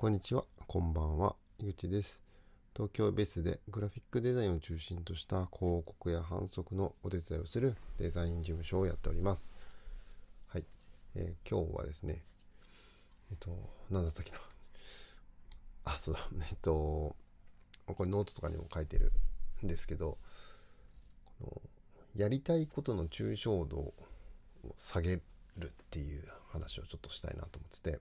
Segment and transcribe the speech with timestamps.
[0.00, 2.22] こんにちは、こんばんは、井口です。
[2.72, 9.52] 東京ベースでグラフィックデザインを中心とした広告や販促のお手伝いをするデザイン事務所をやっております。
[10.46, 10.64] はい。
[11.16, 12.22] えー今日はですね、
[13.32, 13.50] えっと、
[13.90, 14.38] 何だったっけな。
[15.86, 17.16] あ、そうだ、えっと、こ
[17.98, 19.10] れノートとかにも書いてる
[19.64, 20.16] んですけど、
[21.40, 21.62] この
[22.14, 23.94] やりたいことの抽象度を
[24.76, 25.20] 下げ
[25.56, 26.22] るっていう
[26.52, 27.98] 話をちょっとしたいなと思ってて、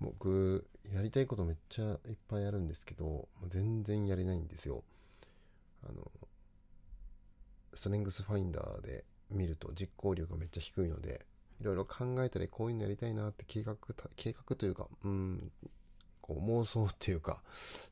[0.00, 4.84] 僕やりたいことめっちゃいっぱいあるんですけど全然やれないんですよ。
[5.88, 6.10] あの
[7.74, 11.26] ストレングスファインダーで見ると実行力がめっちゃ低いので
[11.60, 13.76] いろいろ考えたりこういうのやりたいなって計画
[14.16, 15.52] 計画というかうん
[16.20, 17.42] こう妄想っていうか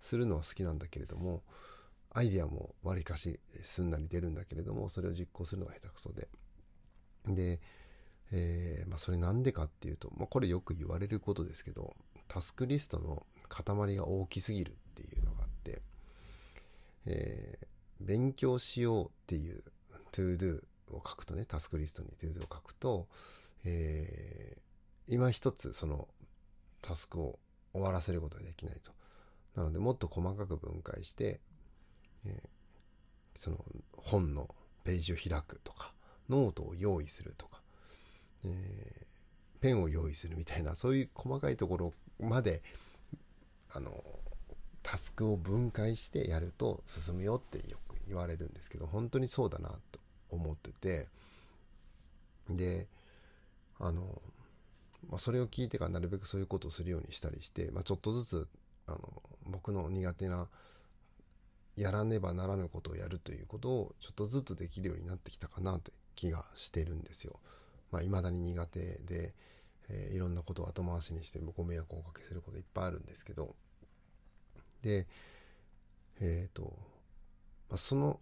[0.00, 1.42] するのは好きなんだけれども
[2.10, 6.28] アイデアもわりかしすんなり出るんだけれどもそれを実行するのが下手くそで。
[7.26, 7.60] で
[8.36, 11.94] えーまあ、それなんでかっていうと、まあ、これよく言われることですけど
[12.26, 15.82] タスクリストの塊が大きすぎるっていうのがあって、
[17.06, 17.66] えー
[18.00, 19.62] 勉強しようっていう
[20.10, 20.58] to do
[20.90, 23.06] を書くとねタスクリストに to do を書くと、
[23.64, 24.60] えー
[25.06, 26.08] 今一つその
[26.82, 27.38] タスクを
[27.72, 28.90] 終わらせることができないと。
[29.54, 31.40] なのでもっと細かく分解して、
[32.26, 32.48] えー
[33.36, 33.64] その
[33.96, 35.92] 本のページを開くとか
[36.28, 37.60] ノートを用意するとか
[38.44, 39.04] えー
[39.64, 42.60] ペンを用意するみたいなそういう細かいところまで
[43.72, 44.04] あの
[44.82, 51.06] タスクを分解してやると進むよってよく言われるんですけど本当にそうだなと思ってて
[52.50, 52.86] で
[53.80, 54.02] あの、
[55.08, 58.48] まあ、それを聞いてからなるべくそういうことをするようにしたりして、まあ、ちょっとずつ
[58.86, 60.46] あの僕の苦手な
[61.78, 67.40] やらねばならぬことをやるということをちょっとずつできるようになってきたかなって気がしてるんですよ。
[67.94, 69.34] まあ、未だに苦手で、
[69.88, 73.54] えーいろんなことを後回しにしてご迷惑をおかけすることいっぱいあるんですけど。
[74.82, 75.06] で
[76.20, 76.74] えっ、と、
[77.68, 78.18] まあ、その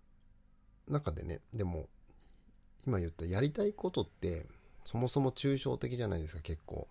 [0.88, 1.88] 中でねでも
[2.86, 4.46] 今言ったやりたいことって
[4.84, 6.86] そもそも抽象的じゃないですか結構。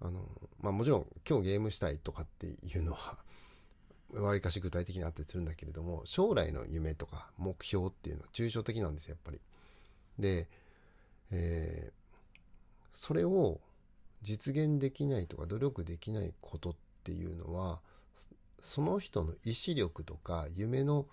[0.00, 0.20] あの
[0.60, 3.18] まあもちろん今日ゲームしたいとかっていうのは
[4.12, 9.40] わりかし具体的にあったりするんだけれども将来の夢とか目標っていうのは抽象的なんですよやっぱり。
[10.18, 10.48] で
[11.32, 12.02] えー
[12.94, 13.58] それを
[14.22, 17.80] 実現できないとか努力できないことっていうのは
[18.60, 21.06] その人の意志力とか夢の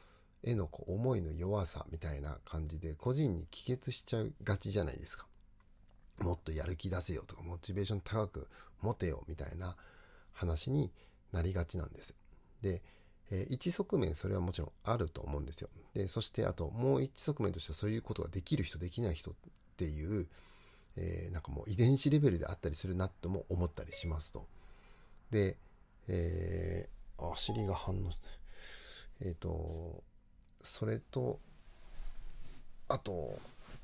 [0.44, 5.26] へのこう思いの弱さみたいな感じで個人に帰結しちゃうがちじゃないですか。
[6.20, 8.48] もっとやる気出せよとかモチベーション高く
[8.82, 9.76] 持てよみたいな
[10.34, 10.92] 話に
[11.32, 12.16] なりがちなんです。
[12.62, 12.82] で、
[13.32, 15.70] えー一側面それはもちろんあると思うんですよ。
[15.94, 19.34] で、そしてあともう一側面としてはそういうことができる人できない人
[19.80, 20.28] っていう、
[20.98, 24.46] えーなんかもう遺伝子レベルであったりするなとも思ったりしますと。
[25.32, 25.58] で、
[26.10, 28.12] えー、あ、尻が反応、
[29.22, 30.04] えっ、と、
[30.62, 31.40] それと、
[32.90, 33.40] あと、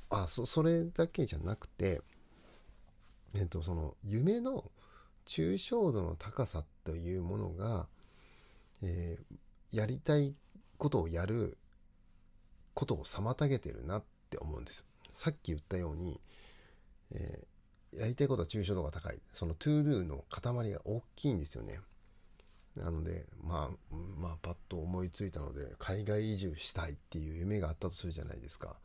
[0.10, 2.02] あ、そ、それだけじゃなくて、
[3.34, 4.72] えっ、と、その夢の
[5.26, 7.88] 抽象度の高さというものが、
[8.82, 9.36] えー
[9.72, 10.34] やりたい
[10.78, 11.58] ことをやる
[12.74, 14.86] ことを妨げてるなって思うんです。
[15.16, 16.20] さっき言ったように、
[17.12, 17.48] えー
[17.98, 19.20] やりたいことは抽象度が高い。
[19.32, 21.80] その to do の塊が大きいんですよね。
[22.76, 28.76] なので、まあ、まあ、パッと思いついたので、海外移住したいっていう夢があったとするじゃないですか。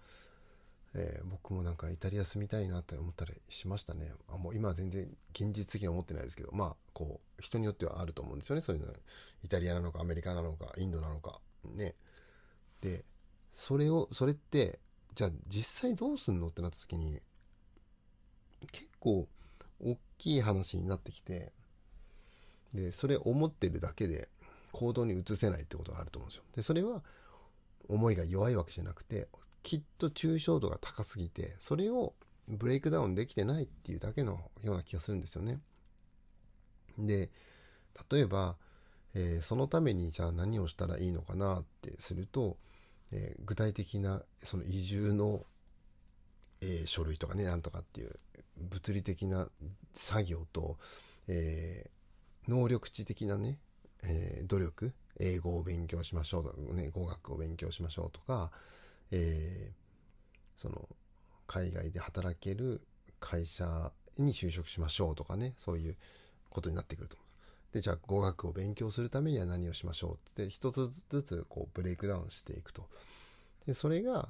[0.94, 4.12] えー僕もなんかイタリア住みたいなって思ったりしましたね。
[4.28, 8.62] あもう今は全然現実的には思ってないですけど、まあ、こう、人によってはあると思うんですよね。
[8.62, 8.92] そういうの。
[9.42, 11.40] イタリアなのか、アメリカなのか、インドなのか。
[11.64, 11.96] ね。
[12.80, 13.04] で、
[13.52, 14.78] それを、それって、
[15.20, 17.20] じゃあ実際どうすんのってなった時に、
[18.72, 19.28] 結構
[19.78, 21.52] 大きい話になってきて、
[22.72, 24.30] で、それ思ってるだけで
[24.72, 26.44] 行動に移せないってことがあると思うんですよ。
[26.56, 27.02] で、それは
[27.86, 29.28] 思いが弱いわけじゃなくて、
[29.62, 32.14] きっと抽象度が高すぎて、それを
[32.48, 35.60] ブレイクダウンできてないっていうだけのような気がするんですよね。
[36.96, 37.28] で、
[38.10, 38.56] 例えば、
[39.12, 42.56] えーそのためにじゃあ何をしたらいいのかなってすると、
[43.12, 45.44] えー具体的なその移住の、
[46.60, 48.18] えー書類とかねなんとかっていう
[48.56, 49.48] 物理的な
[49.94, 50.78] 作業と、
[51.28, 51.90] えー
[52.48, 53.58] 能力値的なね、
[54.02, 58.50] え努力英語を勉強しましょうとか、ね、語学を勉強しましょうとか、
[59.10, 59.72] え
[60.56, 60.88] その
[61.46, 62.80] 海外で働ける
[63.20, 65.96] 会社に就職しましょうとかねそういう
[66.48, 67.29] ことになってくると思う。
[67.72, 72.88] で、じゃあ語学を勉強するためには何をしましょうって一つずつこうブレイクダウンしていくと。
[73.66, 74.28] で、それが、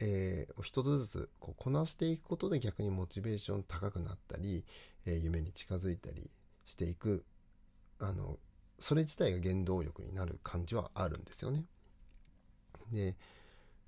[0.00, 4.64] えー一つずつこうこなしていくことで逆にモチベーション高くなったり、
[5.06, 6.30] えー夢に近づいたり
[6.66, 7.24] していく
[8.00, 8.38] あの
[8.78, 11.64] それ自体が原動力になる感じはあるんですよね。
[12.92, 13.16] で、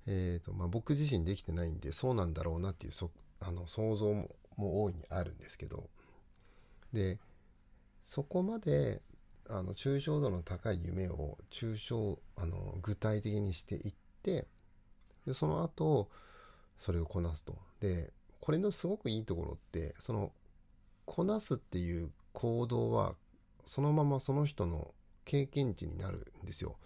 [0.07, 5.89] えーとまあ、僕自身できてないんでそうなんだろうなっていうそあの想像もも大いにあるんですけど
[6.93, 7.19] で
[8.01, 9.01] そこまで
[9.49, 13.93] あの抽象度の高い夢を抽象あの具体的にしていっ
[14.23, 14.47] て
[15.25, 16.09] でその後
[16.79, 20.31] それをこなすとでこれのすごくいいところってその
[21.05, 23.15] こなすっていう行動は
[23.65, 24.93] そのままその人の
[25.25, 26.77] 経験値になるんですよ。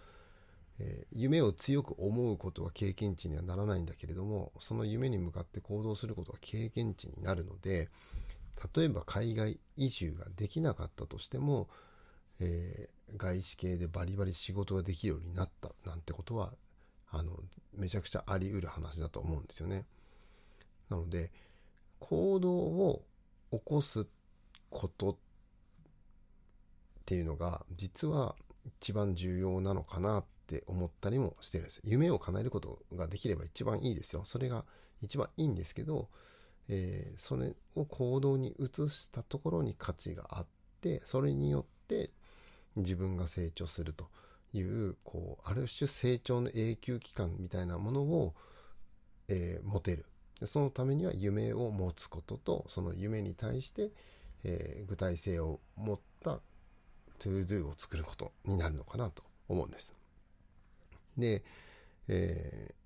[0.78, 7.88] えー、夢を強く思うことは経験値にはならないんだけれどもその夢に向かって行動することは経験値になるので
[8.74, 11.68] 例えば海外移住ができなかったとしても、
[12.40, 16.52] えー、外資系でバリバリ仕事ができるようになったなんてことは
[17.10, 17.32] あの
[17.74, 19.86] めちゃくちゃあり得る話だと思うんですよね。
[20.88, 21.32] なので
[21.98, 23.02] 行動を
[23.50, 24.06] 起こす
[24.70, 25.16] ことっ
[27.04, 31.80] ていうのが実は一番重要なのかなって思ったりもしてるんです。
[31.84, 34.24] 夢を叶えることができれば一番いいですよ。
[34.24, 34.64] それが
[35.00, 36.08] 一番いいんですけど、
[36.68, 40.46] えー、それを行動に移したところに価値があっ
[40.80, 42.10] てそれによって
[42.76, 44.08] 自分が成長すると
[44.52, 48.34] いうこうある種成長の永久機関みたいなものを、
[49.28, 50.06] えー、持てる
[50.44, 53.90] そのためには夢を持つこととその夢に対して、
[54.44, 56.40] えー、具体性を持った
[57.18, 59.94] to do を作ることになるのかなと思うんです。
[61.16, 61.42] で、
[62.08, 62.85] えー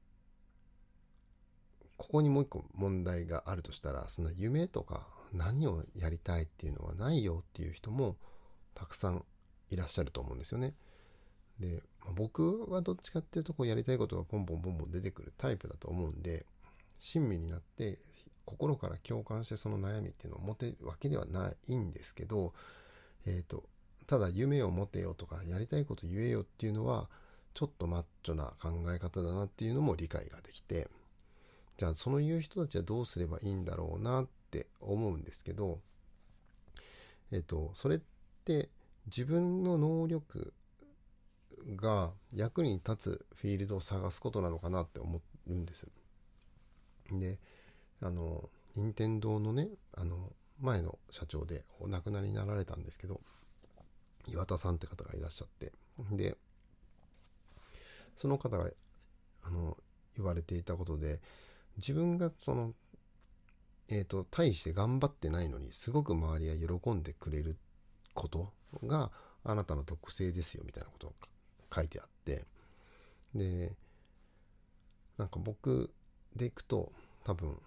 [2.10, 8.16] ここにもう一個問題があるとしたら、その夢とか何をやりたいっていうのはないよっていう人も
[8.74, 9.24] たくさん
[9.70, 10.74] いらっしゃると思うんですよね。
[11.60, 16.46] で、まあ、僕はどっちかっていうとこうやりたいことがポンポンポンポン出てくるタイプだと思うんで、
[16.98, 18.00] 親身になって
[18.44, 22.54] 心から共感してその悩みっていうのを持てるわけではないんですけど、
[23.24, 23.62] えっ、ー、と、
[24.08, 27.08] ただ夢を持てよとかやりたいこと言えよっていうのは
[27.54, 30.88] ちょっとマッチョな考え方だなっていうのも理解ができて、
[31.80, 35.78] じゃあその言う人たちはどうすればいいんだろうなって思うんですけど、
[37.32, 38.00] えっと、それっ
[38.44, 38.68] て
[39.06, 40.52] 自分の能力
[41.76, 45.88] が役に立つフィールドを探すことなのかなって思うんです。
[47.12, 47.38] で、
[48.02, 53.22] あの、任天堂のね、あの、前の社長でお亡くなりになられたんですけど、
[54.26, 55.72] 岩田さんって方がいらっしゃって、
[56.12, 56.36] で、
[58.18, 58.68] その方が、
[59.44, 59.78] あの、
[60.14, 61.22] 言われていたことで、
[61.76, 62.74] 自分がその、
[63.88, 67.58] えっ、ー、と、対して頑張ってないのに、すごく周りが喜んでくれる
[68.14, 68.52] こと
[68.84, 69.10] が
[69.44, 71.14] あなたの特性ですよ、みたいなことが
[71.74, 72.46] 書いてあって、
[73.34, 73.72] で、
[75.18, 75.92] なんか僕
[76.36, 76.92] でいくと、
[77.24, 77.60] 多分、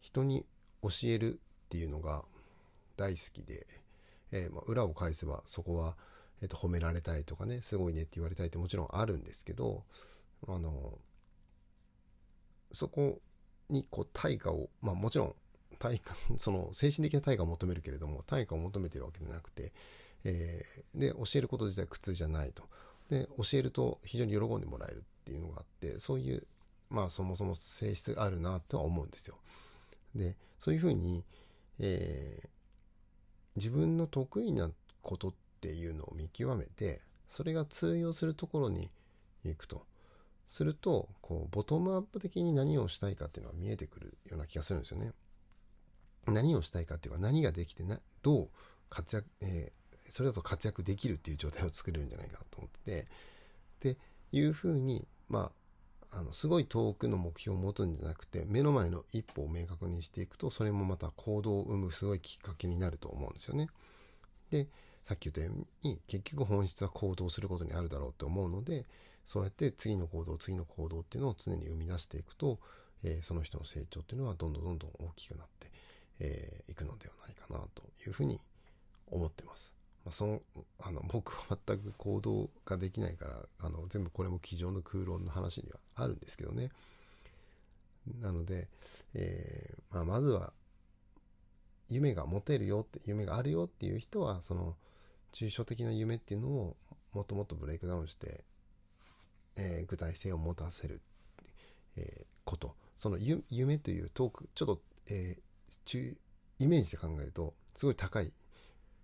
[0.00, 0.46] 人に
[0.82, 2.24] 教えるっていうのが
[2.96, 3.66] 大好きで、
[4.32, 5.96] えー、まあ、裏を返せばそこは、
[6.42, 9.84] え、ー、と、褒められたいとかね、すごいねって言われたいってもちろんあるんですけど、
[10.48, 10.98] あの、
[12.72, 13.20] そこ
[13.68, 15.34] にこう対価を、まあもちろん
[15.78, 19.72] 対価、 その精神的な対価を求めるけれども、対価を求めてるわけではなくて、
[20.24, 22.68] えー、で、教えること自体苦痛じゃないと。
[23.08, 26.46] で、教えると非常に喜んでもらえるっていうのがあって、そういう、
[26.90, 29.38] まあそもそも性質があるなとは思うんですよ。
[30.14, 31.24] で、そういうふうに、
[31.78, 32.48] えー、
[33.56, 34.70] 自分の得意な
[35.02, 38.90] ことっていうのを見極めて、それが通用するところに
[39.44, 39.86] 行くと。
[40.50, 45.12] すると、こう、ボトムアップ的に何をしたいかっていうのは見えてくるような気がするんですよね。
[46.26, 48.48] 何をしたいかっていうか、何ができてな、どう
[48.88, 53.06] 活躍、えー、それだと活躍できるっていう状態を作れるんじゃないかなと思って
[53.80, 53.96] て、って
[54.32, 55.52] いうふうに、ま
[56.10, 63.68] あ、あの、すごい遠くの目標を持つんじゃなくて、目の前の一歩を明確にしていくと、それもまた行動を生むすごいきっかけになると思うんですよね。
[64.50, 64.66] で、
[65.04, 68.84] さっき言ったように、結局本質は行動することにあるだろうって思うので、
[69.30, 72.58] そうやって次の行動次の行動っていうのを常に生み出していくと、
[73.04, 75.70] えー、その人の成長っていうのはどんどんどんどん大きくなって、
[76.18, 78.40] えー、くのではないかなというふうに
[79.08, 79.72] 思ってます。
[80.04, 80.42] まあ、その
[80.80, 86.70] あの僕は全く行動ができないからあの全部これも机上の空論の話にはあるんですけどね。
[88.20, 88.66] なので、
[89.14, 90.52] えー、まあ、まずは
[91.86, 94.74] 夢が持てるよって夢があるよっていう人はその
[95.32, 96.76] 抽象的な夢っていうのを
[97.12, 98.42] もっともっとブレイクダウンして
[99.60, 101.02] えー、具体性を持たせる、
[101.96, 102.74] えー、こと。
[102.96, 106.16] その夢というトーク、ちょっと、えー、
[106.58, 108.32] イメージで考えると、すごい高い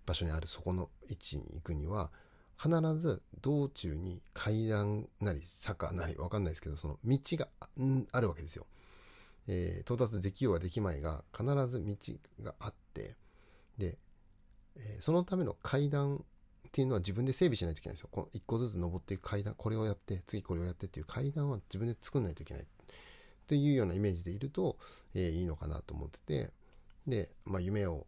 [0.05, 2.11] 場所にあるそこの位置に行くには、
[2.59, 7.47] 必ず道中に階段なり坂なりわかんないですけど、その道が
[8.11, 8.65] あるわけですよ。
[9.47, 11.95] えー、到達できようができまいが必ず道
[12.41, 13.15] があって、
[13.77, 13.97] で、
[14.75, 16.25] えー、そのための階段
[16.67, 18.09] っていうのは自分で整備しないといけないんですよ。
[18.11, 22.65] この一個ずつ登っていく階段、これをやって、次これをやってっていう階段は自分で作んないといけない。
[23.47, 24.77] というようなイメージでいると、
[25.13, 26.51] えー、いいのかなと思ってて、
[27.07, 28.05] で、まあ、夢を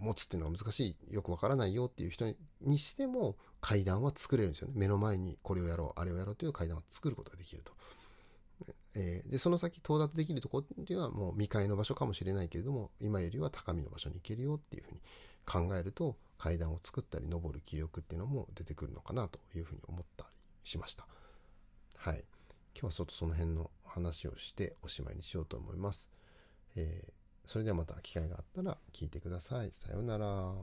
[0.00, 2.26] 持つっていうのが難しい、よくわからないよっていう人
[2.62, 4.74] にしても階段は作れるんですよね。
[4.76, 7.72] 目の前にこれをやろう、あれをやろうという階段を作ることができると。
[8.96, 15.00] えー、で、その先到達できるところではもう未開の場所かもしれないけれども、今よりは高みの場所に行けるよっていうふうに
[15.44, 20.30] 考えると、階段を作ったり登る気力っていうのも出てくるのかなというふうに思ったり
[20.64, 21.06] しました。
[21.96, 22.24] はい。
[22.74, 26.10] 今日はちょっとその辺の話をしておしまいにしようと思います。
[26.76, 27.12] えー、
[27.48, 29.70] それではまた機会があったら聞いてください。
[29.70, 30.54] さようなら。